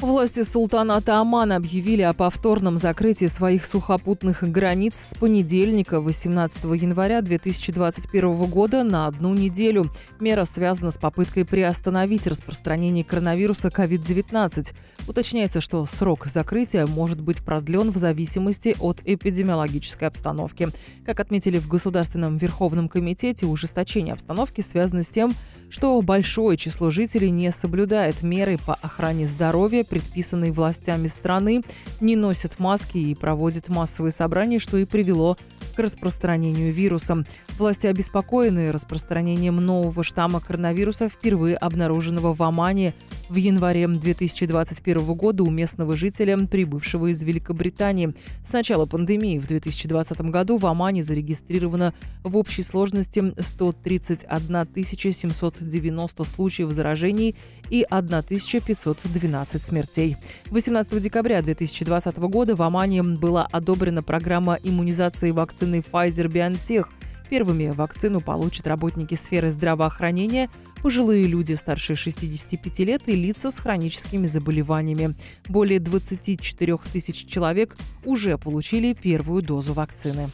Власти 0.00 0.44
султаната 0.44 1.20
Омана 1.20 1.56
объявили 1.56 2.00
о 2.00 2.14
повторном 2.14 2.78
закрытии 2.78 3.26
своих 3.26 3.66
сухопутных 3.66 4.50
границ 4.50 4.94
с 4.94 5.14
понедельника, 5.14 6.00
18 6.00 6.64
января 6.64 7.20
2021 7.20 8.46
года, 8.46 8.82
на 8.82 9.06
одну 9.06 9.34
неделю. 9.34 9.84
Мера 10.18 10.46
связана 10.46 10.90
с 10.90 10.96
попыткой 10.96 11.44
приостановить 11.44 12.26
распространение 12.26 13.04
коронавируса 13.04 13.68
COVID-19. 13.68 14.72
Уточняется, 15.06 15.60
что 15.60 15.84
срок 15.84 16.26
закрытия 16.28 16.86
может 16.86 17.20
быть 17.20 17.44
продлен 17.44 17.90
в 17.90 17.98
зависимости 17.98 18.76
от 18.80 19.02
эпидемиологической 19.04 20.08
обстановки. 20.08 20.68
Как 21.04 21.20
отметили 21.20 21.58
в 21.58 21.68
Государственном 21.68 22.38
Верховном 22.38 22.88
Комитете, 22.88 23.44
ужесточение 23.44 24.14
обстановки 24.14 24.62
связано 24.62 25.02
с 25.02 25.10
тем, 25.10 25.34
что 25.68 26.00
большое 26.02 26.56
число 26.56 26.90
жителей 26.90 27.30
не 27.30 27.52
соблюдает 27.52 28.22
меры 28.22 28.58
по 28.58 28.74
охране 28.74 29.26
здоровья, 29.26 29.84
предписанные 29.90 30.52
властями 30.52 31.08
страны, 31.08 31.62
не 32.00 32.16
носят 32.16 32.58
маски 32.58 32.96
и 32.96 33.14
проводят 33.14 33.68
массовые 33.68 34.12
собрания, 34.12 34.58
что 34.58 34.78
и 34.78 34.86
привело 34.86 35.36
распространению 35.80 36.72
вируса. 36.72 37.24
Власти 37.58 37.86
обеспокоены 37.86 38.72
распространением 38.72 39.56
нового 39.56 40.04
штамма 40.04 40.40
коронавируса, 40.40 41.08
впервые 41.08 41.56
обнаруженного 41.56 42.34
в 42.34 42.42
Омане 42.42 42.94
в 43.28 43.36
январе 43.36 43.86
2021 43.86 45.14
года 45.14 45.44
у 45.44 45.50
местного 45.50 45.96
жителя, 45.96 46.36
прибывшего 46.36 47.12
из 47.12 47.22
Великобритании. 47.22 48.12
С 48.44 48.52
начала 48.52 48.86
пандемии 48.86 49.38
в 49.38 49.46
2020 49.46 50.20
году 50.22 50.56
в 50.56 50.66
Омане 50.66 51.04
зарегистрировано 51.04 51.94
в 52.24 52.36
общей 52.36 52.62
сложности 52.62 53.32
131 53.38 54.66
790 54.74 56.24
случаев 56.24 56.70
заражений 56.72 57.36
и 57.70 57.82
1512 57.82 59.62
смертей. 59.62 60.16
18 60.50 61.00
декабря 61.00 61.40
2020 61.42 62.18
года 62.18 62.56
в 62.56 62.62
Омане 62.62 63.02
была 63.02 63.46
одобрена 63.50 64.02
программа 64.02 64.58
иммунизации 64.62 65.30
вакцины 65.70 65.80
Pfizer-BioNTech– 65.80 66.86
Первыми 67.30 67.68
вакцину 67.68 68.20
получат 68.20 68.66
работники 68.66 69.14
сферы 69.14 69.52
здравоохранения, 69.52 70.50
пожилые 70.82 71.28
люди 71.28 71.52
старше 71.52 71.94
65 71.94 72.80
лет 72.80 73.02
и 73.06 73.14
лица 73.14 73.52
с 73.52 73.54
хроническими 73.54 74.26
заболеваниями. 74.26 75.14
Более 75.46 75.78
24 75.78 76.78
тысяч 76.92 77.24
человек 77.26 77.76
уже 78.04 78.36
получили 78.36 78.94
первую 78.94 79.42
дозу 79.42 79.74
вакцины. 79.74 80.26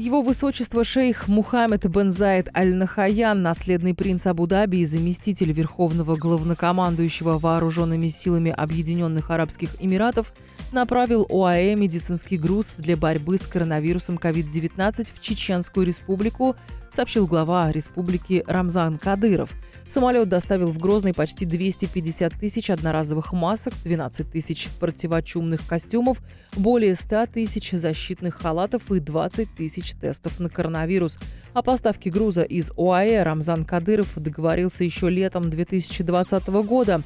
Его 0.00 0.22
высочество 0.22 0.82
шейх 0.82 1.28
Мухаммед 1.28 1.86
бен 1.86 2.10
Заид 2.10 2.48
Аль-Нахаян, 2.56 3.42
наследный 3.42 3.94
принц 3.94 4.24
Абу-Даби 4.24 4.78
и 4.78 4.86
заместитель 4.86 5.52
верховного 5.52 6.16
главнокомандующего 6.16 7.38
вооруженными 7.38 8.08
силами 8.08 8.50
Объединенных 8.50 9.30
Арабских 9.30 9.76
Эмиратов, 9.78 10.32
направил 10.72 11.26
ОАЭ 11.28 11.74
медицинский 11.74 12.38
груз 12.38 12.76
для 12.78 12.96
борьбы 12.96 13.36
с 13.36 13.42
коронавирусом 13.42 14.14
COVID-19 14.16 15.08
в 15.14 15.20
Чеченскую 15.20 15.84
республику, 15.84 16.56
сообщил 16.94 17.26
глава 17.26 17.70
республики 17.72 18.44
Рамзан 18.46 18.98
Кадыров– 18.98 19.54
Самолет 19.90 20.28
доставил 20.28 20.68
в 20.68 20.78
Грозный 20.78 21.12
почти 21.12 21.44
250 21.44 22.34
тысяч 22.34 22.70
одноразовых 22.70 23.32
масок, 23.32 23.74
12 23.82 24.30
тысяч 24.30 24.68
противочумных 24.78 25.66
костюмов, 25.66 26.22
более 26.54 26.94
100 26.94 27.26
тысяч 27.26 27.72
защитных 27.72 28.36
халатов 28.36 28.92
и 28.92 29.00
20 29.00 29.52
тысяч 29.52 29.94
тестов 29.94 30.38
на 30.38 30.48
коронавирус. 30.48 31.18
О 31.54 31.62
поставке 31.62 32.08
груза 32.08 32.42
из 32.42 32.70
ОАЭ 32.76 33.24
Рамзан 33.24 33.64
Кадыров 33.64 34.14
договорился 34.14 34.84
еще 34.84 35.10
летом 35.10 35.50
2020 35.50 36.46
года. 36.46 37.02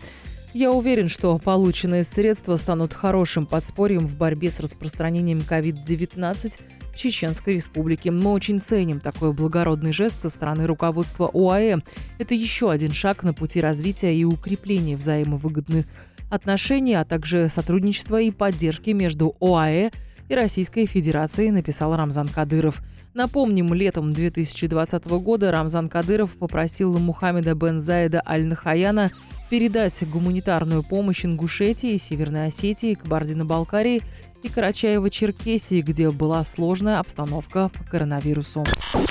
Я 0.55 0.70
уверен, 0.70 1.08
что 1.08 1.36
полученные 1.38 2.05
средства 2.05 2.55
станут 2.55 2.94
хорошим 2.94 3.44
подспорьем 3.44 4.06
в 4.06 4.16
борьбе 4.16 4.53
с 4.53 4.60
распространением 4.60 5.38
COVID-19 5.38 6.53
Чеченской 6.94 7.54
Республики. 7.54 8.09
Мы 8.09 8.31
очень 8.31 8.60
ценим 8.60 9.00
такой 9.00 9.32
благородный 9.32 9.93
жест 9.93 10.20
со 10.20 10.31
стороны 10.31 10.69
руководства 10.69 11.28
ОАЭ. 11.34 11.78
Это 12.20 12.37
еще 12.37 12.70
один 12.70 12.93
шаг 12.93 13.25
на 13.25 13.34
пути 13.34 13.60
развития 13.60 14.14
и 14.14 14.22
укрепления 14.22 14.97
взаимовыгодных 14.97 15.87
отношений, 16.31 16.94
а 16.94 17.03
также 17.03 17.48
сотрудничества 17.48 18.20
и 18.20 18.31
поддержки 18.31 18.91
между 18.91 19.34
ОАЭ 19.41 19.91
и 20.28 20.34
Российской 20.37 20.87
Федерацией, 20.87 21.50
написал 21.50 21.97
Рамзан 21.97 22.28
Кадыров. 22.28 22.81
Напомним, 23.12 23.75
летом 23.75 24.12
2020 24.12 25.06
года 25.06 25.50
Рамзан 25.50 25.88
Кадыров 25.88 26.37
попросил 26.37 26.97
Мухаммеда 26.97 27.54
бен 27.56 27.81
Заида 27.81 28.22
Аль-Нахаяна 28.25 29.10
передать 29.54 29.94
гуманитарную 30.10 30.82
помощь 30.82 31.25
Ингушетии, 31.25 31.97
Северной 31.97 32.48
Осетии, 32.48 32.94
Кабардино-Балкарии 32.94 34.03
и 34.42 34.48
Карачаево-Черкесии, 34.48 35.81
где 35.81 36.10
была 36.10 36.42
сложная 36.42 36.98
обстановка 36.98 37.69
по 37.69 37.84
коронавирусу. 37.84 38.64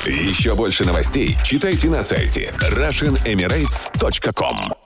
Еще 0.05 0.53
больше 0.53 0.83
новостей 0.83 1.37
читайте 1.45 1.89
на 1.89 2.03
сайте 2.03 2.53
RussianEmirates.com 2.59 4.82